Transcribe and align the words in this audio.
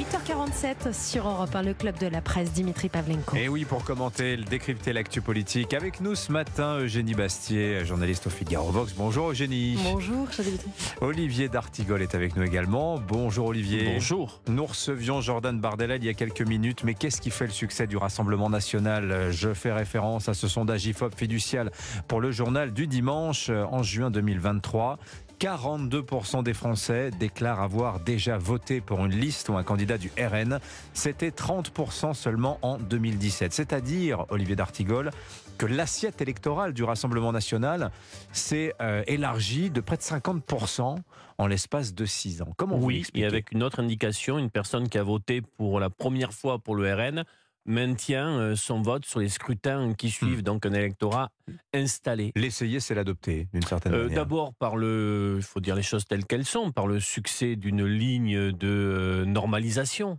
8h47 0.00 0.94
sur 0.94 1.28
Europe 1.28 1.54
1, 1.54 1.60
le 1.60 1.74
club 1.74 1.98
de 1.98 2.06
la 2.06 2.22
presse, 2.22 2.52
Dimitri 2.52 2.88
Pavlenko. 2.88 3.36
Et 3.36 3.48
oui, 3.48 3.66
pour 3.66 3.84
commenter, 3.84 4.38
décrypter 4.38 4.94
l'actu 4.94 5.20
politique, 5.20 5.74
avec 5.74 6.00
nous 6.00 6.14
ce 6.14 6.32
matin, 6.32 6.78
Eugénie 6.78 7.12
Bastier, 7.12 7.84
journaliste 7.84 8.26
au 8.26 8.30
Figaro 8.30 8.70
Vox. 8.70 8.94
Bonjour 8.94 9.28
Eugénie. 9.28 9.78
Bonjour, 9.84 10.32
cher 10.32 10.46
Dimitri. 10.46 10.70
Olivier 11.02 11.50
D'Artigol 11.50 12.00
est 12.00 12.14
avec 12.14 12.34
nous 12.34 12.42
également. 12.42 12.98
Bonjour 12.98 13.48
Olivier. 13.48 13.92
Bonjour. 13.92 14.40
Nous 14.48 14.64
recevions 14.64 15.20
Jordan 15.20 15.60
Bardella 15.60 15.96
il 15.96 16.04
y 16.04 16.08
a 16.08 16.14
quelques 16.14 16.46
minutes, 16.48 16.82
mais 16.82 16.94
qu'est-ce 16.94 17.20
qui 17.20 17.30
fait 17.30 17.46
le 17.46 17.52
succès 17.52 17.86
du 17.86 17.98
Rassemblement 17.98 18.48
National? 18.48 19.30
Je 19.30 19.52
fais 19.52 19.70
référence 19.70 20.30
à 20.30 20.34
ce 20.34 20.48
sondage 20.48 20.86
IFOP 20.86 21.14
fiducial 21.14 21.70
pour 22.08 22.22
le 22.22 22.30
journal 22.30 22.72
du 22.72 22.86
dimanche 22.86 23.50
en 23.50 23.82
juin 23.82 24.10
2023. 24.10 24.98
42% 25.40 26.42
des 26.42 26.52
Français 26.52 27.10
déclarent 27.18 27.62
avoir 27.62 27.98
déjà 27.98 28.36
voté 28.36 28.82
pour 28.82 29.06
une 29.06 29.12
liste 29.12 29.48
ou 29.48 29.56
un 29.56 29.62
candidat 29.62 29.96
du 29.96 30.12
RN. 30.18 30.60
C'était 30.92 31.30
30% 31.30 32.12
seulement 32.12 32.58
en 32.60 32.76
2017. 32.76 33.50
C'est-à-dire, 33.50 34.26
Olivier 34.28 34.54
D'Artigol, 34.54 35.10
que 35.56 35.64
l'assiette 35.64 36.20
électorale 36.20 36.74
du 36.74 36.84
Rassemblement 36.84 37.32
national 37.32 37.90
s'est 38.32 38.74
euh, 38.82 39.02
élargie 39.06 39.70
de 39.70 39.80
près 39.80 39.96
de 39.96 40.02
50% 40.02 40.98
en 41.38 41.46
l'espace 41.46 41.94
de 41.94 42.04
6 42.04 42.42
ans. 42.42 42.52
Comment 42.58 42.76
oui, 42.76 43.06
et 43.14 43.24
avec 43.24 43.52
une 43.52 43.62
autre 43.62 43.80
indication, 43.80 44.38
une 44.38 44.50
personne 44.50 44.90
qui 44.90 44.98
a 44.98 45.02
voté 45.02 45.40
pour 45.40 45.80
la 45.80 45.88
première 45.88 46.34
fois 46.34 46.58
pour 46.58 46.74
le 46.74 46.92
RN 46.92 47.24
maintient 47.66 48.38
euh, 48.38 48.56
son 48.56 48.82
vote 48.82 49.04
sur 49.04 49.20
les 49.20 49.28
scrutins 49.28 49.94
qui 49.94 50.10
suivent, 50.10 50.40
hmm. 50.40 50.42
donc 50.42 50.66
un 50.66 50.72
électorat 50.72 51.30
installé. 51.72 52.32
L'essayer, 52.34 52.80
c'est 52.80 52.94
l'adopter, 52.94 53.48
d'une 53.52 53.62
certaine 53.62 53.94
euh, 53.94 54.02
manière. 54.04 54.16
D'abord 54.16 54.54
par 54.54 54.76
le, 54.76 55.36
il 55.38 55.42
faut 55.42 55.60
dire 55.60 55.74
les 55.74 55.82
choses 55.82 56.04
telles 56.04 56.24
qu'elles 56.24 56.44
sont, 56.44 56.72
par 56.72 56.86
le 56.86 57.00
succès 57.00 57.56
d'une 57.56 57.84
ligne 57.84 58.52
de 58.52 58.68
euh, 58.68 59.24
normalisation 59.24 60.18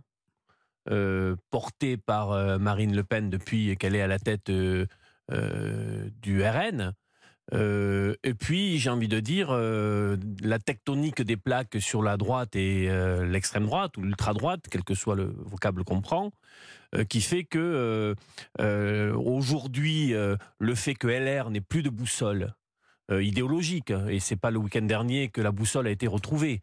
portée 1.50 1.96
par 1.96 2.58
Marine 2.58 2.96
Le 2.96 3.04
Pen 3.04 3.30
depuis 3.30 3.76
qu'elle 3.76 3.94
est 3.94 4.02
à 4.02 4.08
la 4.08 4.18
tête 4.18 4.50
du 4.50 4.88
RN. 6.42 6.92
Euh, 7.54 8.14
et 8.22 8.34
puis, 8.34 8.78
j'ai 8.78 8.90
envie 8.90 9.08
de 9.08 9.20
dire, 9.20 9.48
euh, 9.50 10.16
la 10.42 10.58
tectonique 10.58 11.22
des 11.22 11.36
plaques 11.36 11.76
sur 11.80 12.02
la 12.02 12.16
droite 12.16 12.56
et 12.56 12.88
euh, 12.88 13.26
l'extrême 13.26 13.66
droite 13.66 13.96
ou 13.96 14.02
l'ultra-droite, 14.02 14.66
quel 14.70 14.84
que 14.84 14.94
soit 14.94 15.16
le 15.16 15.34
vocable 15.38 15.84
qu'on 15.84 16.00
prend, 16.00 16.32
qui 17.08 17.22
fait 17.22 17.44
que 17.44 18.14
aujourd'hui, 18.58 20.12
le 20.58 20.74
fait 20.74 20.94
que 20.94 21.06
LR 21.06 21.48
n'ait 21.48 21.62
plus 21.62 21.82
de 21.82 21.88
boussole 21.88 22.52
idéologique, 23.10 23.94
et 24.10 24.20
c'est 24.20 24.36
pas 24.36 24.50
le 24.50 24.58
week-end 24.58 24.82
dernier 24.82 25.30
que 25.30 25.40
la 25.40 25.52
boussole 25.52 25.86
a 25.86 25.90
été 25.90 26.06
retrouvée, 26.06 26.60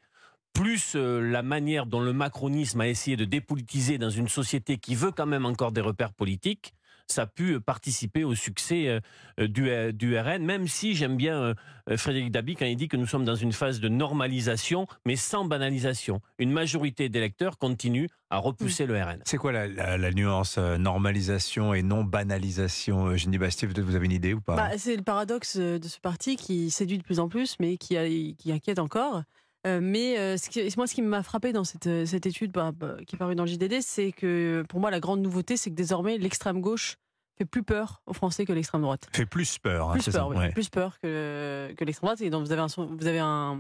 plus 0.54 0.96
la 0.96 1.42
manière 1.42 1.86
dont 1.86 2.02
le 2.02 2.14
macronisme 2.14 2.82
a 2.82 2.88
essayé 2.88 3.16
de 3.16 3.26
dépolitiser 3.26 3.98
dans 3.98 4.10
une 4.10 4.28
société 4.28 4.78
qui 4.78 4.96
veut 4.96 5.12
quand 5.12 5.26
même 5.26 5.46
encore 5.46 5.72
des 5.72 5.82
repères 5.82 6.14
politiques, 6.14 6.74
ça 7.12 7.24
a 7.24 7.28
pu 7.28 7.60
participer 7.60 8.24
au 8.24 8.36
succès 8.36 8.88
euh, 8.88 9.00
euh, 9.40 9.48
du, 9.48 9.70
euh, 9.70 9.92
du 9.92 10.18
RN, 10.18 10.44
même 10.46 10.68
si 10.68 10.96
j'aime 10.96 11.18
bien 11.18 11.54
Frédéric 11.98 12.32
Dabi 12.32 12.56
quand 12.56 12.66
il 12.66 12.76
dit 12.76 12.88
que 12.88 12.98
nous 12.98 13.08
sommes 13.08 13.26
dans 13.26 13.36
une 13.36 13.52
phase 13.52 13.80
de 13.80 13.90
normalisation, 13.90 14.86
mais 15.06 15.16
sans 15.16 15.46
banalisation. 15.46 16.22
Une 16.38 16.52
majorité 16.52 17.10
d'électeurs 17.10 17.58
continue 17.58 18.08
à 18.30 18.38
repousser 18.38 18.86
le 18.86 19.02
RN. 19.02 19.22
C'est 19.26 19.38
quoi 19.38 19.52
la, 19.52 20.12
nuance 20.12 20.58
normalisation 20.58 21.74
et 21.74 21.82
non 21.82 22.04
banalisation 22.04 23.16
Jenny 23.16 23.40
Bastier, 23.40 23.68
peut-être 23.68 23.86
vous 23.86 23.96
avez 23.96 24.06
une 24.06 24.12
idée 24.12 24.34
ou 24.34 24.42
pas? 24.42 24.56
Bah, 24.56 24.78
C'est 24.78 24.96
le 24.96 25.02
paradoxe 25.02 25.58
de 25.58 25.88
ce 25.88 26.00
parti 26.00 26.36
qui 26.36 26.70
séduit 26.70 27.00
de 27.00 27.04
plus 27.04 27.20
en 27.20 27.28
plus, 27.28 27.56
mais 27.60 27.78
qui, 27.78 28.36
qui 28.38 28.52
inquiète 28.52 28.80
encore. 28.80 29.24
Mais 29.66 30.38
ce 30.38 30.78
moi, 30.78 30.88
ce 30.88 30.94
qui 30.94 31.02
m'a 31.02 31.24
frappé 31.24 31.54
dans 31.54 31.64
cette, 31.64 32.06
cette 32.06 32.26
étude 32.26 32.52
bah, 32.52 32.72
bah, 32.72 32.96
qui 33.06 33.16
est 33.16 33.20
parue 33.20 33.36
dans 33.36 33.44
le 33.44 33.50
JDD, 33.50 33.82
c'est 33.82 34.12
que 34.12 34.64
pour 34.70 34.80
moi, 34.80 34.92
la 34.92 35.00
grande 35.00 35.22
nouveauté, 35.22 35.58
c'est 35.58 35.70
que 35.70 35.76
désormais, 35.76 36.18
l'extrême 36.18 36.62
gauche 36.62 36.98
fait 37.40 37.46
plus 37.46 37.64
peur 37.64 38.02
aux 38.06 38.14
Français 38.14 38.46
que 38.46 38.54
l'extrême 38.54 38.82
droite. 38.82 39.08
Fait 39.14 39.26
plus 39.26 39.58
peur, 39.60 39.92
hein, 39.92 39.94
plus, 39.94 40.10
peur 40.12 40.30
plus 40.54 40.70
peur 40.70 41.00
que, 41.00 41.74
que 41.78 41.86
l'extrême 41.86 42.08
droite. 42.08 42.22
Et 42.22 42.30
donc 42.30 42.46
vous 42.46 42.52
avez, 42.52 42.62
un, 42.62 42.68
vous 42.68 43.08
avez 43.08 43.20
un, 43.20 43.58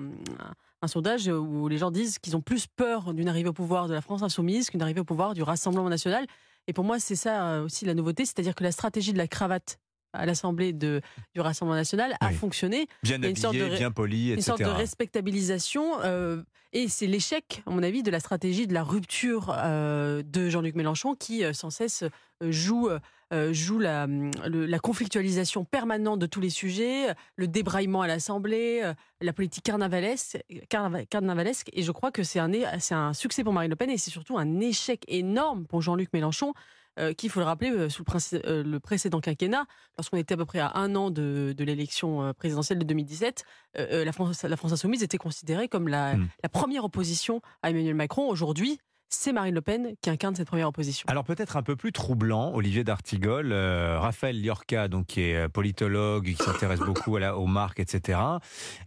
un, 0.82 0.88
sondage 0.88 1.28
où 1.28 1.68
les 1.68 1.78
gens 1.78 1.90
disent 1.90 2.20
qu'ils 2.20 2.36
ont 2.36 2.42
plus 2.42 2.68
peur 2.68 3.14
d'une 3.14 3.30
arrivée 3.30 3.50
au 3.50 3.54
pouvoir 3.54 3.88
de 3.88 3.94
la 3.94 4.02
France 4.02 4.22
insoumise 4.22 4.70
qu'une 4.70 4.82
arrivée 4.82 5.00
au 5.00 5.06
pouvoir 5.06 5.34
du 5.34 5.44
Rassemblement 5.44 5.90
national. 5.90 6.26
Et 6.68 6.74
pour 6.74 6.84
moi, 6.84 7.00
c'est 7.00 7.16
ça 7.16 7.48
euh, 7.48 7.64
aussi 7.64 7.86
la 7.86 7.94
nouveauté, 7.94 8.26
c'est-à-dire 8.26 8.54
que 8.54 8.64
la 8.64 8.72
stratégie 8.72 9.14
de 9.14 9.18
la 9.18 9.28
cravate 9.28 9.80
à 10.14 10.26
l'Assemblée 10.26 10.74
du 10.74 11.02
Rassemblement 11.38 11.78
national 11.78 12.16
a 12.20 12.32
fonctionné. 12.32 12.88
Bien 13.04 13.22
habillé, 13.22 13.70
bien 13.70 13.92
poli, 13.92 14.32
etc. 14.32 14.36
Une 14.38 14.42
sorte 14.42 14.62
de 14.62 14.78
respectabilisation. 14.78 16.02
Euh, 16.04 16.42
et 16.74 16.88
c'est 16.88 17.08
l'échec, 17.08 17.64
à 17.66 17.72
mon 17.72 17.84
avis, 17.84 18.04
de 18.04 18.12
la 18.12 18.20
stratégie 18.20 18.68
de 18.68 18.74
la 18.74 18.84
rupture 18.84 19.56
euh, 19.58 20.22
de 20.24 20.50
Jean-Luc 20.50 20.76
Mélenchon 20.76 21.16
qui, 21.16 21.44
sans 21.54 21.70
cesse, 21.70 22.04
joue 22.42 22.90
euh, 23.32 23.54
joue 23.54 23.78
la, 23.78 24.08
la, 24.48 24.80
conflictualisation 24.80 25.64
permanente 25.64 26.20
de 26.20 26.26
tous 26.26 26.42
les 26.42 26.50
sujets, 26.50 27.14
le 27.36 27.48
débraillement 27.48 28.02
à 28.02 28.08
l'Assemblée, 28.08 28.82
euh, 28.84 28.94
la 29.22 29.34
politique 29.34 29.64
carnavalesque, 29.64 30.40
carnavalesque. 31.10 31.70
Et 31.74 31.84
je 31.84 31.92
crois 31.92 32.12
que 32.12 32.24
c'est 32.24 32.40
un, 32.40 32.52
un 32.92 33.14
succès 33.14 33.44
pour 33.44 33.54
Marine 33.54 33.70
Le 33.70 33.76
Pen 33.76 33.92
et 33.92 33.98
c'est 33.98 34.10
surtout 34.10 34.40
un 34.40 34.60
échec 34.60 35.04
énorme 35.08 35.68
pour 35.68 35.82
Jean-Luc 35.82 36.12
Mélenchon. 36.12 36.54
Euh, 36.98 37.14
qui, 37.14 37.28
il 37.28 37.30
faut 37.30 37.40
le 37.40 37.46
rappeler, 37.46 37.90
sous 37.90 38.04
le, 38.04 38.64
le 38.64 38.80
précédent 38.80 39.22
quinquennat, 39.22 39.66
lorsqu'on 39.98 40.18
était 40.18 40.34
à 40.34 40.38
peu 40.38 40.46
près 40.46 40.60
à 40.60 40.76
un 40.76 40.96
an 40.96 41.12
de, 41.12 41.54
de 41.56 41.64
l'élection 41.64 42.34
présidentielle 42.34 42.80
de 42.80 42.84
2017, 42.84 43.46
la, 43.76 44.12
France, 44.12 44.44
la 44.44 44.58
France 44.58 44.74
insoumise 44.74 45.04
était 45.04 45.20
considérée 45.20 45.70
comme 45.70 45.88
la, 45.88 46.18
mmh. 46.18 46.28
la 46.44 46.50
première 46.50 46.84
opposition 46.84 47.42
à 47.62 47.70
Emmanuel 47.70 47.94
Macron. 47.94 48.28
Aujourd'hui, 48.28 48.80
c'est 49.10 49.34
Marine 49.34 49.56
Le 49.56 49.62
Pen 49.62 49.96
qui 50.02 50.10
incarne 50.10 50.36
cette 50.36 50.48
première 50.48 50.68
opposition. 50.68 51.06
Alors 51.08 51.24
peut-être 51.24 51.58
un 51.58 51.64
peu 51.64 51.76
plus 51.76 51.92
troublant, 51.92 52.54
Olivier 52.54 52.84
d'Artigol, 52.84 53.52
euh, 53.52 54.00
Raphaël 54.00 54.42
Liorca, 54.42 54.88
donc 54.88 55.08
qui 55.08 55.22
est 55.22 55.36
euh, 55.36 55.50
politologue, 55.50 56.26
qui 56.26 56.44
s'intéresse 56.44 56.80
beaucoup 56.80 57.16
à 57.18 57.20
la, 57.20 57.38
aux 57.38 57.48
marques, 57.48 57.80
etc., 57.80 58.20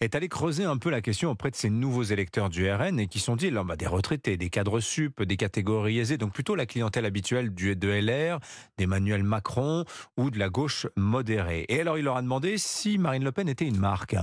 est 0.00 0.14
allé 0.14 0.28
creuser 0.28 0.64
un 0.64 0.78
peu 0.78 0.90
la 0.90 1.00
question 1.00 1.30
auprès 1.30 1.50
de 1.50 1.56
ces 1.56 1.70
nouveaux 1.70 2.02
électeurs 2.02 2.48
du 2.48 2.70
RN 2.70 3.00
et 3.00 3.08
qui 3.08 3.18
sont 3.18 3.36
dit, 3.36 3.50
là, 3.50 3.64
bah, 3.64 3.76
des 3.76 3.86
retraités, 3.86 4.36
des 4.36 4.50
cadres 4.50 4.80
sup, 4.80 5.22
des 5.22 5.36
catégories 5.36 5.98
aisées, 5.98 6.18
donc 6.18 6.32
plutôt 6.32 6.54
la 6.54 6.66
clientèle 6.66 7.04
habituelle 7.04 7.52
du, 7.52 7.74
de 7.74 7.88
LR, 7.88 8.38
d'Emmanuel 8.78 9.24
Macron 9.24 9.84
ou 10.16 10.30
de 10.30 10.38
la 10.38 10.48
gauche 10.48 10.86
modérée. 10.96 11.66
Et 11.68 11.80
alors 11.80 11.98
il 11.98 12.04
leur 12.04 12.16
a 12.16 12.22
demandé 12.22 12.58
si 12.58 12.98
Marine 12.98 13.24
Le 13.24 13.32
Pen 13.32 13.48
était 13.48 13.66
une 13.66 13.78
marque. 13.78 14.16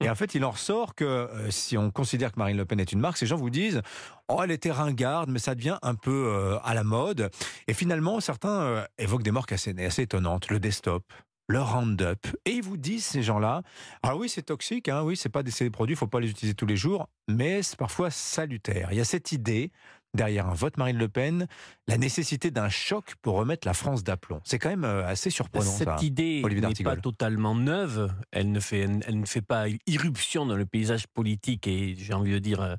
Et 0.00 0.08
en 0.08 0.14
fait, 0.14 0.34
il 0.34 0.44
en 0.44 0.52
ressort 0.52 0.94
que 0.94 1.04
euh, 1.04 1.50
si 1.50 1.76
on 1.76 1.90
considère 1.90 2.32
que 2.32 2.38
Marine 2.38 2.56
Le 2.56 2.64
Pen 2.64 2.78
est 2.78 2.92
une 2.92 3.00
marque, 3.00 3.16
ces 3.16 3.26
gens 3.26 3.36
vous 3.36 3.50
disent 3.50 3.82
Oh, 4.28 4.40
elle 4.42 4.50
était 4.50 4.70
ringarde, 4.70 5.28
mais 5.28 5.38
ça 5.38 5.54
devient 5.54 5.78
un 5.82 5.94
peu 5.94 6.28
euh, 6.28 6.58
à 6.62 6.74
la 6.74 6.84
mode. 6.84 7.30
Et 7.66 7.74
finalement, 7.74 8.20
certains 8.20 8.60
euh, 8.60 8.84
évoquent 8.98 9.24
des 9.24 9.32
marques 9.32 9.52
assez, 9.52 9.74
assez 9.84 10.02
étonnantes. 10.02 10.50
Le 10.50 10.60
desktop, 10.60 11.02
le 11.48 11.60
Roundup. 11.60 12.26
Et 12.44 12.52
ils 12.52 12.62
vous 12.62 12.76
disent, 12.76 13.06
ces 13.06 13.22
gens-là, 13.22 13.62
ah 14.02 14.14
oui, 14.14 14.28
c'est 14.28 14.42
toxique, 14.42 14.88
hein, 14.88 15.02
oui, 15.02 15.16
c'est 15.16 15.30
pas 15.30 15.42
des, 15.42 15.70
produits, 15.70 15.94
il 15.94 15.98
faut 15.98 16.06
pas 16.06 16.20
les 16.20 16.30
utiliser 16.30 16.54
tous 16.54 16.66
les 16.66 16.76
jours, 16.76 17.08
mais 17.26 17.62
c'est 17.62 17.78
parfois 17.78 18.10
salutaire. 18.10 18.88
Il 18.92 18.98
y 18.98 19.00
a 19.00 19.04
cette 19.04 19.32
idée 19.32 19.72
derrière 20.14 20.48
un 20.48 20.54
vote 20.54 20.76
Marine 20.76 20.98
Le 20.98 21.08
Pen, 21.08 21.46
la 21.86 21.98
nécessité 21.98 22.50
d'un 22.50 22.68
choc 22.68 23.14
pour 23.22 23.36
remettre 23.36 23.66
la 23.66 23.74
France 23.74 24.02
d'aplomb. 24.04 24.40
C'est 24.44 24.58
quand 24.58 24.70
même 24.70 24.84
euh, 24.84 25.06
assez 25.06 25.30
surprenant. 25.30 25.64
Cette 25.64 26.02
idée 26.02 26.42
n'est 26.42 26.84
pas 26.84 26.96
totalement 26.96 27.54
neuve. 27.54 28.12
Elle 28.30 28.50
ne 28.52 28.60
fait, 28.60 28.88
elle 29.06 29.20
ne 29.20 29.26
fait 29.26 29.42
pas 29.42 29.66
irruption 29.86 30.46
dans 30.46 30.56
le 30.56 30.66
paysage 30.66 31.06
politique 31.06 31.66
et 31.66 31.94
j'ai 31.96 32.14
envie 32.14 32.32
de 32.32 32.38
dire 32.38 32.60
euh, 32.60 32.74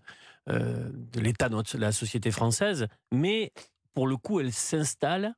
euh, 0.49 0.89
de 0.93 1.19
l'état 1.19 1.49
de 1.49 1.77
la 1.77 1.91
société 1.91 2.31
française, 2.31 2.87
mais 3.11 3.51
pour 3.93 4.07
le 4.07 4.17
coup, 4.17 4.39
elle 4.39 4.53
s'installe 4.53 5.35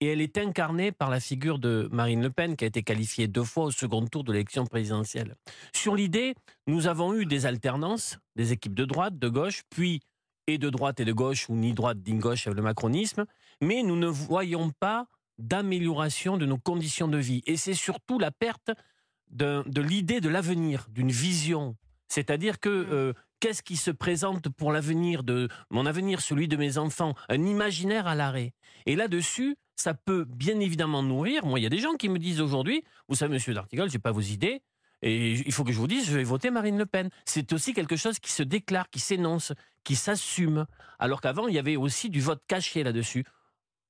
et 0.00 0.06
elle 0.06 0.20
est 0.20 0.38
incarnée 0.38 0.92
par 0.92 1.10
la 1.10 1.20
figure 1.20 1.58
de 1.58 1.88
Marine 1.92 2.22
Le 2.22 2.30
Pen, 2.30 2.56
qui 2.56 2.64
a 2.64 2.66
été 2.66 2.82
qualifiée 2.82 3.28
deux 3.28 3.44
fois 3.44 3.64
au 3.64 3.70
second 3.70 4.04
tour 4.06 4.24
de 4.24 4.32
l'élection 4.32 4.66
présidentielle. 4.66 5.36
Sur 5.74 5.94
l'idée, 5.94 6.34
nous 6.66 6.86
avons 6.86 7.14
eu 7.14 7.26
des 7.26 7.44
alternances, 7.46 8.18
des 8.34 8.52
équipes 8.52 8.74
de 8.74 8.86
droite, 8.86 9.18
de 9.18 9.28
gauche, 9.28 9.60
puis 9.68 10.00
et 10.54 10.58
de 10.58 10.70
droite 10.70 11.00
et 11.00 11.04
de 11.04 11.12
gauche, 11.12 11.48
ou 11.48 11.54
ni 11.54 11.72
droite 11.72 11.98
ni 12.06 12.14
gauche 12.18 12.46
avec 12.46 12.56
le 12.56 12.62
macronisme, 12.62 13.24
mais 13.60 13.82
nous 13.82 13.96
ne 13.96 14.06
voyons 14.06 14.70
pas 14.70 15.06
d'amélioration 15.38 16.36
de 16.36 16.46
nos 16.46 16.58
conditions 16.58 17.08
de 17.08 17.18
vie. 17.18 17.42
Et 17.46 17.56
c'est 17.56 17.74
surtout 17.74 18.18
la 18.18 18.30
perte 18.30 18.70
de, 19.30 19.64
l'idée 19.80 20.20
de 20.20 20.28
l'avenir, 20.28 20.86
d'une 20.90 21.10
vision. 21.10 21.76
C'est-à-dire 22.08 22.60
que 22.60 22.68
mmh. 22.68 22.92
euh, 22.92 23.12
qu'est-ce 23.40 23.62
qui 23.62 23.76
se 23.76 23.90
présente 23.90 24.48
pour 24.50 24.72
l'avenir 24.72 25.22
de 25.22 25.48
mon 25.70 25.86
avenir, 25.86 26.20
celui 26.20 26.46
de 26.46 26.56
mes 26.56 26.78
enfants, 26.78 27.14
un 27.28 27.42
imaginaire 27.42 28.06
à 28.06 28.14
l'arrêt. 28.14 28.52
Et 28.86 28.96
là-dessus, 28.96 29.56
ça 29.76 29.94
peut 29.94 30.24
bien 30.24 30.60
évidemment 30.60 31.02
nourrir. 31.02 31.46
Moi, 31.46 31.58
il 31.58 31.62
y 31.62 31.66
a 31.66 31.70
des 31.70 31.78
gens 31.78 31.94
qui 31.94 32.08
me 32.08 32.18
disent 32.18 32.40
aujourd'hui, 32.40 32.84
vous 33.08 33.14
savez, 33.14 33.32
Monsieur 33.32 33.54
D'Artigol, 33.54 33.90
j'ai 33.90 33.98
pas 33.98 34.12
vos 34.12 34.20
idées, 34.20 34.62
et 35.02 35.32
il 35.32 35.52
faut 35.52 35.64
que 35.64 35.72
je 35.72 35.78
vous 35.78 35.86
dise, 35.86 36.06
je 36.06 36.16
vais 36.16 36.24
voter 36.24 36.50
Marine 36.50 36.76
Le 36.76 36.86
Pen. 36.86 37.08
C'est 37.24 37.52
aussi 37.52 37.72
quelque 37.72 37.96
chose 37.96 38.18
qui 38.18 38.30
se 38.30 38.42
déclare, 38.42 38.90
qui 38.90 39.00
s'énonce, 39.00 39.52
qui 39.84 39.96
s'assume. 39.96 40.66
Alors 40.98 41.20
qu'avant, 41.20 41.48
il 41.48 41.54
y 41.54 41.58
avait 41.58 41.76
aussi 41.76 42.10
du 42.10 42.20
vote 42.20 42.42
caché 42.46 42.82
là-dessus. 42.82 43.24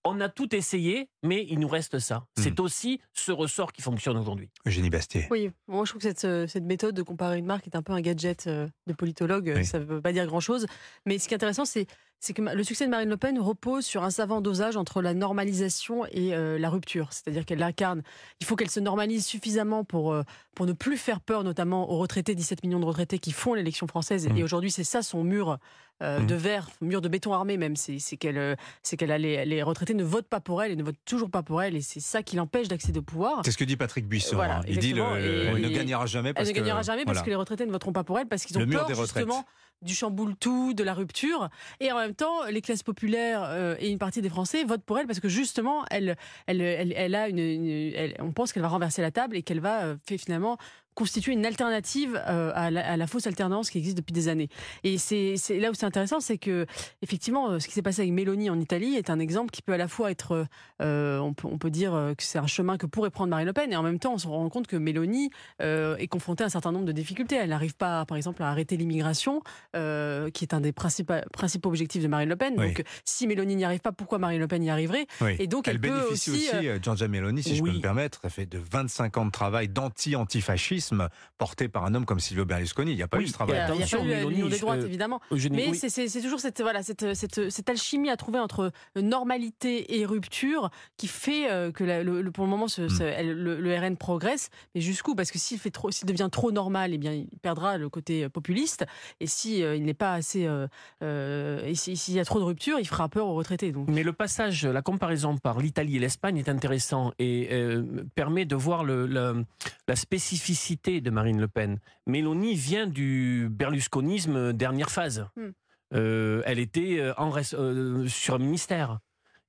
On 0.04 0.20
a 0.20 0.28
tout 0.28 0.54
essayé, 0.54 1.08
mais 1.22 1.46
il 1.48 1.58
nous 1.58 1.68
reste 1.68 1.98
ça. 1.98 2.18
Hmm. 2.36 2.42
C'est 2.42 2.60
aussi 2.60 3.00
ce 3.12 3.32
ressort 3.32 3.72
qui 3.72 3.82
fonctionne 3.82 4.16
aujourd'hui. 4.16 4.50
Eugénie 4.66 4.90
Bastier. 4.90 5.26
Oui, 5.30 5.50
moi 5.68 5.84
je 5.84 5.90
trouve 5.90 6.02
que 6.02 6.08
cette, 6.08 6.24
euh, 6.24 6.46
cette 6.46 6.64
méthode 6.64 6.94
de 6.94 7.02
comparer 7.02 7.38
une 7.38 7.46
marque 7.46 7.66
est 7.66 7.76
un 7.76 7.82
peu 7.82 7.92
un 7.92 8.00
gadget 8.00 8.46
euh, 8.46 8.68
de 8.86 8.92
politologue. 8.92 9.52
Oui. 9.56 9.64
Ça 9.64 9.78
ne 9.78 9.84
veut 9.84 10.00
pas 10.00 10.12
dire 10.12 10.26
grand-chose. 10.26 10.66
Mais 11.06 11.18
ce 11.18 11.28
qui 11.28 11.34
est 11.34 11.36
intéressant, 11.36 11.64
c'est 11.64 11.86
c'est 12.20 12.34
que 12.34 12.42
le 12.42 12.62
succès 12.62 12.84
de 12.84 12.90
Marine 12.90 13.08
Le 13.08 13.16
Pen 13.16 13.38
repose 13.38 13.86
sur 13.86 14.04
un 14.04 14.10
savant 14.10 14.42
dosage 14.42 14.76
entre 14.76 15.00
la 15.00 15.14
normalisation 15.14 16.04
et 16.12 16.34
euh, 16.34 16.58
la 16.58 16.68
rupture. 16.68 17.08
C'est-à-dire 17.12 17.46
qu'elle 17.46 17.62
incarne. 17.62 18.02
Il 18.40 18.46
faut 18.46 18.56
qu'elle 18.56 18.70
se 18.70 18.78
normalise 18.78 19.24
suffisamment 19.24 19.84
pour, 19.84 20.12
euh, 20.12 20.22
pour 20.54 20.66
ne 20.66 20.74
plus 20.74 20.98
faire 20.98 21.20
peur, 21.20 21.44
notamment 21.44 21.90
aux 21.90 21.96
retraités, 21.96 22.34
17 22.34 22.62
millions 22.62 22.78
de 22.78 22.84
retraités 22.84 23.18
qui 23.18 23.32
font 23.32 23.54
l'élection 23.54 23.86
française. 23.86 24.28
Mmh. 24.28 24.36
Et 24.36 24.44
aujourd'hui, 24.44 24.70
c'est 24.70 24.84
ça 24.84 25.02
son 25.02 25.24
mur 25.24 25.58
euh, 26.02 26.20
Mmh. 26.20 26.26
de 26.26 26.34
verre, 26.34 26.70
mur 26.80 27.00
de 27.00 27.08
béton 27.08 27.32
armé 27.32 27.56
même. 27.56 27.76
C'est 27.76 27.98
qu'elle 28.16 28.38
euh, 28.38 28.54
c'est 28.82 28.96
qu'elle 28.96 29.10
a 29.12 29.18
les, 29.18 29.44
les 29.44 29.62
retraités 29.62 29.94
ne 29.94 30.04
votent 30.04 30.28
pas 30.28 30.40
pour 30.40 30.62
elle 30.62 30.72
et 30.72 30.76
ne 30.76 30.82
votent 30.82 30.96
toujours 31.04 31.30
pas 31.30 31.42
pour 31.42 31.62
elle. 31.62 31.76
Et 31.76 31.82
c'est 31.82 32.00
ça 32.00 32.22
qui 32.22 32.36
l'empêche 32.36 32.68
d'accéder 32.68 32.98
au 32.98 33.02
pouvoir. 33.02 33.42
C'est 33.44 33.50
ce 33.52 33.58
que 33.58 33.64
dit 33.64 33.76
Patrick 33.76 34.06
Buisson. 34.06 34.36
Voilà, 34.36 34.58
hein. 34.58 34.62
Il 34.68 34.78
dit 34.78 34.92
le, 34.94 35.02
elle 35.02 35.60
ne 35.60 35.68
gagnera 35.68 36.06
jamais 36.06 36.32
parce 36.32 36.48
Elle 36.48 36.54
ne 36.54 36.60
gagnera 36.60 36.80
que, 36.80 36.86
jamais 36.86 37.04
parce 37.04 37.16
voilà. 37.18 37.24
que 37.24 37.30
les 37.30 37.36
retraités 37.36 37.66
ne 37.66 37.72
voteront 37.72 37.92
pas 37.92 38.04
pour 38.04 38.18
elle 38.18 38.26
parce 38.26 38.44
qu'ils 38.44 38.56
ont 38.58 38.66
peur 38.66 38.86
des 38.86 38.94
retraites. 38.94 39.24
justement 39.24 39.44
du 39.82 39.94
chamboule 39.94 40.36
tout, 40.36 40.74
de 40.74 40.84
la 40.84 40.94
rupture. 40.94 41.48
Et 41.80 41.90
en 41.92 41.96
même 41.96 42.14
temps, 42.14 42.44
les 42.50 42.60
classes 42.60 42.82
populaires 42.82 43.42
euh, 43.44 43.76
et 43.78 43.90
une 43.90 43.98
partie 43.98 44.22
des 44.22 44.28
Français 44.28 44.64
votent 44.64 44.84
pour 44.84 44.98
elle 44.98 45.06
parce 45.06 45.20
que 45.20 45.28
justement, 45.28 45.84
elle, 45.90 46.16
elle, 46.46 46.60
elle, 46.60 46.92
elle 46.96 47.14
a 47.14 47.28
une, 47.28 47.90
on 48.20 48.32
pense 48.32 48.52
qu'elle 48.52 48.62
va 48.62 48.68
renverser 48.68 49.02
la 49.02 49.10
table 49.10 49.36
et 49.36 49.42
qu'elle 49.42 49.60
va 49.60 49.84
euh, 49.84 49.96
finalement 50.06 50.58
constituer 50.94 51.32
une 51.32 51.46
alternative 51.46 52.20
euh, 52.28 52.50
à, 52.54 52.70
la, 52.70 53.06
fausse 53.06 53.26
alternance 53.26 53.70
qui 53.70 53.78
existe 53.78 53.96
depuis 53.96 54.12
des 54.12 54.28
années. 54.28 54.48
Et 54.82 54.98
c'est 54.98 55.36
là 55.50 55.70
où 55.70 55.74
c'est 55.74 55.86
intéressant, 55.86 56.20
c'est 56.20 56.36
que 56.36 56.66
effectivement, 57.00 57.48
euh, 57.48 57.58
ce 57.58 57.68
qui 57.68 57.72
s'est 57.72 57.80
passé 57.80 58.02
avec 58.02 58.12
Mélanie 58.12 58.50
en 58.50 58.60
Italie 58.60 58.96
est 58.96 59.08
un 59.08 59.18
exemple 59.18 59.50
qui 59.50 59.62
peut 59.62 59.72
à 59.72 59.76
la 59.78 59.88
fois 59.88 60.10
être, 60.10 60.46
on, 60.80 61.32
peut, 61.32 61.48
on 61.50 61.58
peut 61.58 61.70
dire 61.70 61.92
que 62.18 62.22
c'est 62.22 62.38
un 62.38 62.46
chemin 62.46 62.76
que 62.76 62.86
pourrait 62.86 63.10
prendre 63.10 63.30
Marine 63.30 63.46
Le 63.46 63.52
Pen, 63.52 63.72
et 63.72 63.76
en 63.76 63.82
même 63.82 63.98
temps, 63.98 64.14
on 64.14 64.18
se 64.18 64.26
rend 64.26 64.48
compte 64.50 64.66
que 64.66 64.76
Mélanie 64.76 65.30
est 65.60 66.08
confrontée 66.08 66.42
à 66.42 66.46
un 66.48 66.50
certain 66.50 66.72
nombre 66.72 66.84
de 66.84 66.92
difficultés. 66.92 67.36
Elle 67.36 67.50
n'arrive 67.50 67.76
pas, 67.76 68.04
par 68.04 68.16
exemple, 68.16 68.42
à 68.42 68.50
arrêter 68.50 68.76
l'immigration, 68.76 69.42
euh, 69.76 70.30
qui 70.30 70.44
est 70.44 70.54
un 70.54 70.60
des 70.60 70.72
principaux, 70.72 71.14
principaux 71.32 71.68
objectifs 71.68 72.02
de 72.02 72.08
Marine 72.08 72.28
Le 72.28 72.36
Pen. 72.36 72.54
Oui. 72.58 72.66
Donc, 72.68 72.82
si 73.04 73.26
Mélanie 73.26 73.56
n'y 73.56 73.64
arrive 73.64 73.80
pas, 73.80 73.92
pourquoi 73.92 74.18
Marine 74.18 74.40
Le 74.40 74.48
Pen 74.48 74.62
y 74.62 74.70
arriverait? 74.70 75.06
Oui. 75.20 75.36
Et 75.38 75.46
donc, 75.46 75.68
elle, 75.68 75.74
elle, 75.76 75.80
peut 75.80 75.88
bénéficie 75.88 76.30
aussi, 76.30 76.48
aussi, 76.48 76.68
euh, 76.68 76.76
euh, 76.76 76.78
Giorgia 76.82 77.08
Meloni, 77.08 77.42
si 77.42 77.56
je 77.56 77.62
peux 77.62 77.70
me 77.72 77.80
permettre, 77.80 78.20
elle 78.24 78.30
fait 78.30 78.46
de 78.46 78.58
25 78.58 79.16
ans 79.18 79.26
de 79.26 79.30
travail 79.30 79.68
d'anti-antifascisme 79.68 81.08
porté 81.38 81.68
par 81.68 81.84
un 81.84 81.94
homme 81.94 82.04
comme 82.04 82.20
Silvio 82.20 82.44
Berlusconi. 82.44 82.92
Il 82.92 82.96
n'y 82.96 83.02
a 83.02 83.08
pas 83.08 83.18
Oui, 83.18 83.24
eu 83.24 83.28
ce 83.28 83.32
travail. 83.32 83.56
il 83.56 83.80
y 83.80 83.82
a 83.82 83.86
pas 83.86 84.02
eu 84.04 84.28
l'union 84.30 84.48
des 84.48 84.58
droites, 84.58 84.80
euh, 84.82 84.86
évidemment. 84.86 85.20
Mais 85.50 85.68
oui. 85.70 85.76
c'est- 85.76 86.20
toujours 86.20 86.40
cette, 86.40 86.60
voilà, 86.60 86.82
cette, 86.82 87.14
cette, 87.14 87.50
cette 87.50 87.70
alchimie 87.70 88.10
à 88.10 88.16
trouver 88.16 88.38
entre 88.38 88.72
normalité 88.96 89.98
et 89.98 90.06
rupture 90.06 90.70
qui 90.96 91.06
fait 91.08 91.50
euh, 91.50 91.72
que 91.72 91.84
la- 91.84 92.02
le, 92.02 92.22
le- 92.22 92.30
pour 92.30 92.44
le 92.44 92.50
moment 92.50 92.68
ce- 92.68 92.82
Mm. 92.82 92.88
ce- 92.90 93.02
elle- 93.02 93.32
le, 93.32 93.60
le 93.60 93.74
RN 93.76 93.96
progresse. 93.96 94.50
Mais 94.74 94.80
jusqu'où? 94.80 95.14
Parce 95.14 95.30
que 95.30 95.38
s'il 95.38 95.58
fait 95.58 95.70
trop, 95.70 95.90
s'il 95.90 96.06
devient 96.06 96.28
trop 96.30 96.52
normal, 96.52 96.92
eh 96.94 96.98
bien 96.98 97.12
il 97.12 97.28
perdra 97.42 97.78
le 97.78 97.88
côté 97.88 98.24
euh, 98.24 98.28
populiste. 98.28 98.84
Et 99.20 99.26
si 99.26 99.59
euh, 99.62 99.76
il 99.76 99.84
n'est 99.84 99.94
pas 99.94 100.14
assez, 100.14 100.46
euh, 100.46 100.66
euh, 101.02 101.74
si- 101.74 101.96
s'il 101.96 102.14
y 102.14 102.20
a 102.20 102.24
trop 102.24 102.38
de 102.38 102.44
rupture, 102.44 102.78
il 102.78 102.86
fera 102.86 103.08
peur 103.08 103.26
aux 103.26 103.34
retraités. 103.34 103.72
Donc 103.72 103.88
Mais 103.88 104.02
le 104.02 104.12
passage, 104.12 104.64
la 104.66 104.82
comparaison 104.82 105.36
par 105.38 105.58
l'Italie 105.60 105.96
et 105.96 105.98
l'Espagne 106.00 106.36
est 106.38 106.48
intéressant 106.48 107.12
et 107.18 107.48
euh, 107.52 108.04
permet 108.14 108.44
de 108.44 108.56
voir 108.56 108.84
le- 108.84 109.06
le- 109.06 109.44
la 109.88 109.96
spécificité 109.96 111.00
de 111.00 111.10
Marine 111.10 111.40
Le 111.40 111.48
Pen. 111.48 111.78
Mélanie 112.06 112.54
vient 112.54 112.86
du 112.86 113.48
berlusconisme 113.50 114.52
dernière 114.52 114.90
phase. 114.90 115.26
Hmm. 115.36 115.50
Euh, 115.92 116.42
elle 116.46 116.60
était 116.60 117.12
en 117.16 117.32
euh, 117.54 118.06
sur 118.06 118.34
un 118.34 118.38
ministère. 118.38 118.98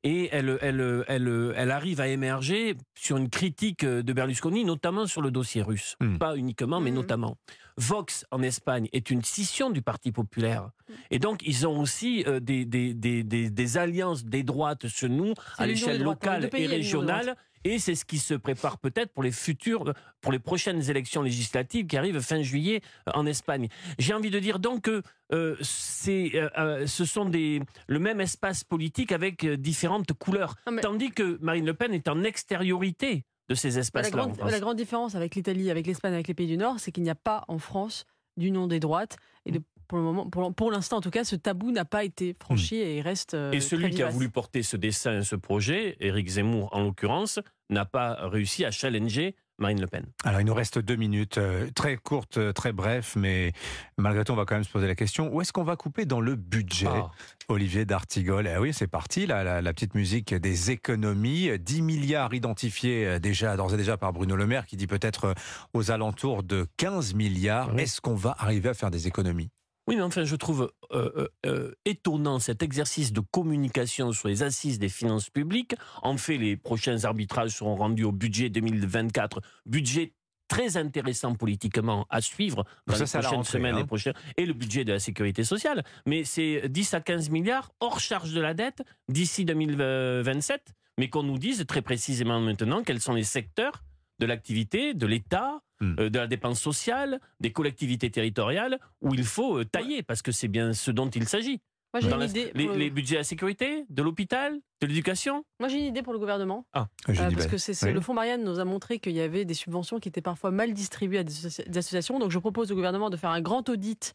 Et 0.03 0.29
elle, 0.31 0.57
elle, 0.61 1.03
elle, 1.07 1.53
elle 1.55 1.69
arrive 1.71 2.01
à 2.01 2.07
émerger 2.07 2.75
sur 2.95 3.17
une 3.17 3.29
critique 3.29 3.85
de 3.85 4.13
Berlusconi, 4.13 4.65
notamment 4.65 5.05
sur 5.05 5.21
le 5.21 5.29
dossier 5.29 5.61
russe. 5.61 5.95
Hmm. 5.99 6.17
Pas 6.17 6.35
uniquement, 6.35 6.79
mais 6.79 6.89
Hmm. 6.91 6.95
notamment. 6.95 7.37
Vox 7.77 8.25
en 8.31 8.41
Espagne 8.41 8.89
est 8.93 9.11
une 9.11 9.23
scission 9.23 9.69
du 9.69 9.81
Parti 9.81 10.11
populaire. 10.11 10.71
Et 11.11 11.19
donc, 11.19 11.41
ils 11.45 11.67
ont 11.67 11.79
aussi 11.79 12.23
euh, 12.27 12.39
des, 12.39 12.65
des, 12.65 12.93
des, 12.93 13.23
des, 13.23 13.49
des 13.49 13.77
alliances 13.77 14.25
des 14.25 14.43
droites 14.43 14.87
se 14.87 15.05
nouent 15.05 15.35
à 15.57 15.67
l'échelle 15.67 16.01
locale 16.01 16.49
et 16.53 16.67
régionale. 16.67 17.35
Et 17.63 17.77
c'est 17.79 17.95
ce 17.95 18.05
qui 18.05 18.17
se 18.17 18.33
prépare 18.33 18.77
peut-être 18.79 19.13
pour 19.13 19.21
les 19.23 19.31
futures, 19.31 19.93
pour 20.19 20.31
les 20.31 20.39
prochaines 20.39 20.89
élections 20.89 21.21
législatives 21.21 21.85
qui 21.85 21.95
arrivent 21.97 22.19
fin 22.19 22.41
juillet 22.41 22.81
euh, 23.07 23.11
en 23.13 23.25
Espagne. 23.25 23.67
J'ai 23.99 24.13
envie 24.13 24.31
de 24.31 24.39
dire 24.39 24.59
donc 24.59 24.81
que 24.81 25.03
euh, 25.33 25.55
c'est, 25.61 26.31
euh, 26.57 26.87
ce 26.87 27.05
sont 27.05 27.25
des, 27.25 27.61
le 27.87 27.99
même 27.99 28.19
espace 28.19 28.63
politique 28.63 29.11
avec 29.11 29.45
différentes 29.45 30.11
couleurs. 30.13 30.55
Mais- 30.71 30.81
Tandis 30.81 31.11
que 31.11 31.37
Marine 31.41 31.65
Le 31.65 31.73
Pen 31.73 31.93
est 31.93 32.07
en 32.07 32.23
extériorité 32.23 33.25
de 33.49 33.55
ces 33.55 33.77
espaces-là. 33.77 34.27
la 34.49 34.59
grande 34.59 34.77
différence 34.77 35.15
avec 35.15 35.35
l'Italie, 35.35 35.69
avec 35.69 35.85
l'Espagne, 35.85 36.13
avec 36.13 36.27
les 36.27 36.33
pays 36.33 36.47
du 36.47 36.57
Nord, 36.57 36.79
c'est 36.79 36.91
qu'il 36.91 37.03
n'y 37.03 37.09
a 37.09 37.15
pas 37.15 37.43
en 37.47 37.59
France 37.59 38.05
d'union 38.37 38.65
des 38.67 38.79
droites. 38.79 39.17
Et 39.45 39.51
de- 39.51 39.61
pour 39.91 39.97
le 39.97 40.05
moment, 40.05 40.29
pour, 40.29 40.53
pour 40.55 40.71
l'instant 40.71 40.97
en 40.97 41.01
tout 41.01 41.09
cas, 41.09 41.25
ce 41.25 41.35
tabou 41.35 41.69
n'a 41.71 41.83
pas 41.83 42.05
été 42.05 42.33
franchi 42.41 42.77
et 42.77 42.95
il 42.99 43.01
reste. 43.01 43.33
euh, 43.33 43.51
Et 43.51 43.59
très 43.59 43.67
celui 43.67 43.89
qui 43.89 44.01
a 44.01 44.07
voulu 44.07 44.29
porter 44.29 44.63
ce 44.63 44.77
dessin, 44.77 45.21
ce 45.21 45.35
projet, 45.35 45.97
Éric 45.99 46.29
Zemmour 46.29 46.69
en 46.71 46.83
l'occurrence, 46.83 47.39
n'a 47.69 47.83
pas 47.83 48.13
réussi 48.29 48.63
à 48.63 48.71
challenger 48.71 49.35
Marine 49.57 49.81
Le 49.81 49.87
Pen. 49.87 50.05
Alors, 50.23 50.39
il 50.39 50.45
nous 50.45 50.53
reste 50.53 50.79
deux 50.79 50.95
minutes, 50.95 51.37
euh, 51.39 51.67
très 51.75 51.97
courtes, 51.97 52.37
euh, 52.37 52.53
très 52.53 52.71
bref, 52.71 53.17
mais 53.17 53.51
malgré 53.97 54.23
tout, 54.23 54.31
on 54.31 54.35
va 54.37 54.45
quand 54.45 54.55
même 54.55 54.63
se 54.63 54.71
poser 54.71 54.87
la 54.87 54.95
question 54.95 55.27
où 55.33 55.41
est-ce 55.41 55.51
qu'on 55.51 55.65
va 55.65 55.75
couper 55.75 56.05
dans 56.05 56.21
le 56.21 56.35
budget 56.37 56.87
Ah. 56.89 57.11
Olivier 57.49 57.83
d'Artigol? 57.83 58.47
Eh 58.47 58.57
oui, 58.57 58.73
c'est 58.73 58.87
parti, 58.87 59.27
là, 59.27 59.43
la, 59.43 59.61
la 59.61 59.73
petite 59.73 59.93
musique 59.93 60.33
des 60.33 60.71
économies. 60.71 61.59
10 61.59 61.81
milliards 61.81 62.33
identifiés 62.33 63.19
déjà, 63.19 63.57
d'ores 63.57 63.73
et 63.73 63.77
déjà 63.77 63.97
par 63.97 64.13
Bruno 64.13 64.37
Le 64.37 64.47
Maire, 64.47 64.65
qui 64.65 64.77
dit 64.77 64.87
peut-être 64.87 65.35
aux 65.73 65.91
alentours 65.91 66.43
de 66.43 66.65
15 66.77 67.13
milliards. 67.13 67.71
Oui. 67.75 67.81
Est-ce 67.81 67.99
qu'on 67.99 68.15
va 68.15 68.35
arriver 68.39 68.69
à 68.69 68.73
faire 68.73 68.89
des 68.89 69.07
économies? 69.07 69.49
Oui, 69.87 69.95
mais 69.95 70.03
enfin, 70.03 70.23
je 70.23 70.35
trouve 70.35 70.71
euh, 70.91 71.11
euh, 71.15 71.27
euh, 71.45 71.71
étonnant 71.85 72.39
cet 72.39 72.61
exercice 72.61 73.13
de 73.13 73.19
communication 73.19 74.11
sur 74.11 74.27
les 74.27 74.43
assises 74.43 74.79
des 74.79 74.89
finances 74.89 75.29
publiques. 75.29 75.75
En 76.03 76.17
fait, 76.17 76.37
les 76.37 76.55
prochains 76.55 77.03
arbitrages 77.03 77.51
seront 77.51 77.75
rendus 77.75 78.03
au 78.03 78.11
budget 78.11 78.49
2024, 78.49 79.41
budget 79.65 80.13
très 80.47 80.77
intéressant 80.77 81.33
politiquement 81.33 82.05
à 82.09 82.21
suivre 82.21 82.65
dans 82.85 82.93
ça, 82.93 83.03
les 83.03 83.09
prochaines 83.09 83.37
rentrée, 83.37 83.51
semaines 83.51 83.75
hein. 83.75 83.79
et 83.79 83.85
prochaines, 83.85 84.13
et 84.37 84.45
le 84.45 84.53
budget 84.53 84.83
de 84.83 84.91
la 84.93 84.99
sécurité 84.99 85.43
sociale. 85.43 85.83
Mais 86.05 86.25
c'est 86.25 86.67
10 86.67 86.93
à 86.93 87.01
15 87.01 87.29
milliards 87.29 87.71
hors 87.79 87.99
charge 87.99 88.33
de 88.33 88.41
la 88.41 88.53
dette 88.53 88.83
d'ici 89.07 89.45
2027, 89.45 90.73
mais 90.97 91.09
qu'on 91.09 91.23
nous 91.23 91.37
dise 91.37 91.65
très 91.65 91.81
précisément 91.81 92.39
maintenant 92.39 92.83
quels 92.83 92.99
sont 92.99 93.13
les 93.13 93.23
secteurs 93.23 93.81
de 94.21 94.25
l'activité, 94.27 94.93
de 94.93 95.05
l'État, 95.07 95.59
Hmm. 95.81 95.95
euh, 95.99 96.09
de 96.11 96.19
la 96.19 96.27
dépense 96.27 96.61
sociale, 96.61 97.19
des 97.39 97.51
collectivités 97.51 98.11
territoriales, 98.11 98.79
où 99.01 99.15
il 99.15 99.23
faut 99.23 99.57
euh, 99.57 99.65
tailler, 99.65 100.03
parce 100.03 100.21
que 100.21 100.31
c'est 100.31 100.47
bien 100.47 100.73
ce 100.73 100.91
dont 100.91 101.09
il 101.09 101.27
s'agit. 101.27 101.59
Moi 101.91 102.01
j'ai 102.01 102.11
une 102.11 102.19
la- 102.19 102.25
idée. 102.27 102.51
les, 102.53 102.65
pour 102.65 102.73
le- 102.75 102.79
les 102.79 102.89
budgets 102.91 103.15
à 103.15 103.19
la 103.21 103.23
sécurité, 103.23 103.85
de 103.89 104.03
l'hôpital, 104.03 104.59
de 104.79 104.85
l'éducation? 104.87 105.43
Moi 105.59 105.69
j'ai 105.69 105.79
une 105.79 105.85
idée 105.85 106.03
pour 106.03 106.13
le 106.13 106.19
gouvernement. 106.19 106.67
Je 106.75 106.79
Euh, 107.19 107.29
dis, 107.29 107.35
parce 107.35 107.47
bah, 107.47 107.51
que 107.53 107.57
c'est 107.57 107.73
c'est- 107.73 107.87
oui. 107.87 107.93
le 107.93 107.99
fonds 107.99 108.13
Marianne 108.13 108.43
nous 108.43 108.59
a 108.59 108.63
montré 108.65 108.99
qu'il 108.99 109.13
y 109.13 109.21
avait 109.21 109.43
des 109.43 109.55
subventions 109.55 109.99
qui 109.99 110.07
étaient 110.07 110.21
parfois 110.21 110.51
mal 110.51 110.71
distribuées 110.73 111.17
à 111.17 111.23
des 111.23 111.47
associations. 111.77 112.19
Donc 112.19 112.29
je 112.29 112.37
propose 112.37 112.71
au 112.71 112.75
gouvernement 112.75 113.09
de 113.09 113.17
faire 113.17 113.31
un 113.31 113.41
grand 113.41 113.67
audit 113.67 114.13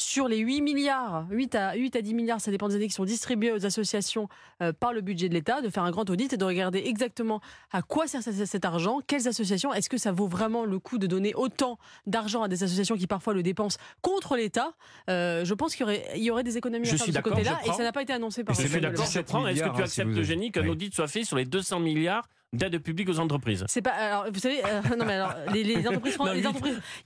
sur 0.00 0.28
les 0.28 0.38
8 0.38 0.62
milliards, 0.62 1.26
8 1.30 1.54
à, 1.56 1.74
8 1.74 1.96
à 1.96 2.02
10 2.02 2.14
milliards, 2.14 2.40
ça 2.40 2.50
dépend 2.52 2.68
des 2.68 2.76
années, 2.76 2.86
qui 2.86 2.94
sont 2.94 3.04
distribués 3.04 3.50
aux 3.52 3.66
associations 3.66 4.28
euh, 4.62 4.72
par 4.72 4.92
le 4.92 5.00
budget 5.00 5.28
de 5.28 5.34
l'État, 5.34 5.60
de 5.60 5.68
faire 5.70 5.82
un 5.82 5.90
grand 5.90 6.08
audit 6.08 6.32
et 6.32 6.36
de 6.36 6.44
regarder 6.44 6.78
exactement 6.86 7.40
à 7.72 7.82
quoi 7.82 8.06
sert 8.06 8.22
cet- 8.22 8.46
cet 8.46 8.64
argent, 8.64 9.00
quelles 9.06 9.26
associations, 9.26 9.74
est-ce 9.74 9.90
que 9.90 9.98
ça 9.98 10.12
vaut 10.12 10.28
vraiment 10.28 10.64
le 10.64 10.78
coup 10.78 10.98
de 10.98 11.06
donner 11.08 11.34
autant 11.34 11.78
d'argent 12.06 12.42
à 12.44 12.48
des 12.48 12.62
associations 12.62 12.96
qui 12.96 13.08
parfois 13.08 13.34
le 13.34 13.42
dépensent 13.42 13.78
contre 14.00 14.36
l'État? 14.36 14.72
Euh, 15.10 15.44
Je 15.44 15.54
pense 15.54 15.74
qu'il 15.74 15.80
y 15.80 15.84
aurait, 15.84 16.04
il 16.16 16.22
y 16.22 16.30
aurait 16.30 16.44
des 16.44 16.56
économies 16.56 16.84
Je 16.86 16.94
à 16.94 16.96
faire 16.96 17.04
suis 17.04 17.12
de 17.12 17.16
ce 17.16 17.22
d'accord, 17.22 17.32
côté-là 17.36 17.58
et 17.66 17.72
ça 17.72 17.82
n'a 17.82 17.92
pas 17.92 18.02
été 18.02 18.12
annoncé 18.12 18.44
par 18.44 18.54
Je 18.54 18.62
le 18.62 18.68
suis 18.68 18.80
d'accord, 18.80 19.04
je 19.04 19.08
17 19.10 19.26
prends. 19.26 19.46
Est-ce 19.48 19.62
que 19.62 19.68
tu 19.70 19.76
si 19.76 19.82
acceptes, 19.82 20.16
Eugénie, 20.16 20.52
qu'un 20.52 20.62
oui. 20.62 20.68
audit 20.68 20.94
soit 20.94 21.08
fait 21.08 21.24
sur 21.24 21.36
les 21.36 21.44
200 21.44 21.80
milliards 21.80 22.28
d'aide 22.54 22.78
publique 22.78 23.08
aux 23.10 23.18
entreprises 23.18 23.64
C'est 23.68 23.82
pas. 23.82 23.90
Alors, 23.90 24.26
vous 24.32 24.40
savez, 24.40 24.60
euh, 24.64 24.96
non 24.98 25.04
mais 25.04 25.14
alors, 25.14 25.34
les, 25.52 25.62
les 25.64 25.86
entreprises, 25.86 26.18
Non, 26.18 26.32
les 26.32 26.38
il 26.40 26.42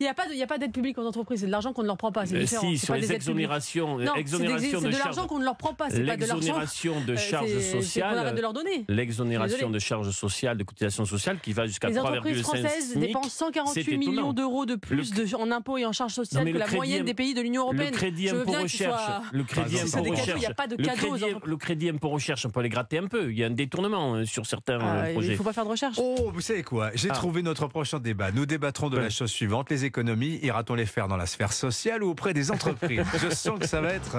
n'y 0.00 0.06
a 0.08 0.14
pas, 0.14 0.26
de- 0.28 0.32
il 0.32 0.38
y 0.38 0.42
a 0.42 0.46
pas 0.46 0.58
d'aide 0.58 0.72
publique 0.72 0.96
aux 0.99 1.06
entreprises. 1.06 1.40
C'est 1.40 1.46
de 1.46 1.50
l'argent 1.50 1.72
qu'on 1.72 1.82
ne 1.82 1.88
leur 1.88 1.96
prend 1.96 2.12
pas. 2.12 2.26
C'est 2.26 2.37
Euh, 2.37 2.40
différent. 2.40 2.62
Si, 2.70 2.78
sur 2.78 2.94
pas 2.94 3.00
les 3.00 3.08
des 3.08 3.12
exonérations, 3.14 3.99
Non, 3.99 4.12
c'est 4.14 4.20
exonérations 4.20 4.80
des- 4.80 4.90
de 4.90 4.96
l'argent 4.99 5.26
qu'on 5.26 5.40
ne 5.40 5.44
leur 5.44 5.56
prend 5.56 5.75
pas. 5.75 5.90
C'est 5.90 6.04
pas 6.04 6.16
de 6.16 6.20
l'argent. 6.26 6.34
L'exonération 6.37 6.94
de 7.04 7.12
euh, 7.12 7.16
charges 7.16 7.46
c'est 7.49 7.52
qu'on 7.54 7.58
arrête 7.72 7.82
sociales. 7.82 8.34
de 8.37 8.40
leur 8.40 8.52
donner. 8.52 8.84
L'exonération 8.88 9.70
de 9.70 9.78
charges 9.80 10.11
sociales, 10.11 10.56
de 10.58 10.62
cotisations 10.64 11.04
sociales 11.06 11.38
qui 11.42 11.52
va 11.52 11.66
jusqu'à 11.66 11.88
Les 11.88 11.99
entreprises 11.99 12.40
3,5 12.40 12.42
françaises 12.42 12.96
dépensent 12.96 13.28
148 13.28 13.72
c'est 13.75 13.90
étonnant. 13.92 14.11
millions 14.11 14.32
d'euros 14.32 14.64
de 14.64 14.76
plus 14.76 15.12
Le- 15.16 15.26
de- 15.26 15.34
en 15.34 15.50
impôts 15.50 15.76
et 15.78 15.84
en 15.87 15.92
charges 15.92 16.12
sociales 16.14 16.44
Non, 16.44 16.49
que 16.50 16.52
le 16.54 16.58
la 16.61 16.64
crédit 16.66 16.76
moyenne 16.76 17.04
des 17.04 17.14
pays 17.14 17.34
de 17.34 17.40
l'Union 17.40 17.62
Le 17.62 17.66
européenne. 17.78 17.92
crédit 17.94 18.28
Je 18.28 18.37
veux 18.37 18.42
impôt 18.42 18.52
recherche, 18.52 19.02
le 19.32 19.42
crédit 19.44 19.80
impôt 19.80 19.90
cadeaux, 19.90 20.04
il 20.06 20.11
recherche, 20.20 20.38
n'y 20.40 20.46
a 20.46 20.54
pas 20.54 20.66
de 20.68 20.76
le 20.76 20.84
cadeaux 20.84 21.16
crédit, 21.16 21.34
le 21.44 21.56
crédit 21.56 21.88
impôt 21.88 22.08
recherche, 22.11 22.46
on 22.46 22.50
peut 22.50 22.62
les 22.62 22.68
gratter 22.68 22.99
un 22.99 23.06
peu. 23.08 23.32
Il 23.32 23.38
y 23.38 23.42
a 23.42 23.49
un 23.49 23.50
détournement 23.50 24.14
euh, 24.14 24.25
sur 24.25 24.46
certains 24.46 24.78
Ah, 24.80 25.04
euh, 25.06 25.12
projets 25.12 25.32
Il 25.33 25.35
ne 25.35 25.39
faut 25.39 25.45
pas 25.45 25.53
faire 25.53 25.65
de 25.65 25.71
recherche. 25.71 25.97
Oh, 25.99 26.31
vous 26.33 26.41
savez 26.41 26.62
quoi? 26.62 26.91
J'ai 26.95 27.11
Ah. 27.11 27.15
trouvé 27.15 27.43
notre 27.43 27.67
prochain 27.67 27.99
débat. 27.99 28.31
Nous 28.33 28.47
débattrons 28.47 28.91
de 28.91 28.99
la 28.99 29.11
chose 29.11 29.31
suivante 29.31 29.71
les 29.71 29.85
économies. 29.85 30.39
Ira-t-on 30.43 30.75
les 30.75 30.87
faire 30.87 31.09
dans 31.09 31.17
la 31.17 31.27
sphère 31.27 31.53
sociale 31.53 32.03
ou 32.03 32.11
auprès 32.11 32.35
des 32.35 32.51
entreprises? 32.51 33.03
Je 33.23 33.35
sens 33.35 33.59
que 33.59 33.67
ça 33.67 33.81
va 33.81 33.93
être 33.93 34.19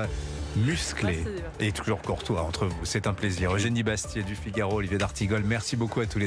musclé 0.55 1.23
et 1.59 1.71
toujours 1.71 2.01
courtois 2.01 2.41
entre 2.41 2.65
vous. 2.65 2.85
C'est 2.85 3.07
un 3.07 3.13
plaisir. 3.13 3.53
Eugénie 3.55 3.83
Bastier 3.83 4.23
du 4.23 4.35
Figaro, 4.35 4.77
Olivier 4.77 4.97
d'Artigol, 4.97 5.43
merci 5.45 5.75
beaucoup 5.75 5.99
à 5.99 6.05
tous 6.05 6.19
les 6.19 6.19
deux. 6.19 6.21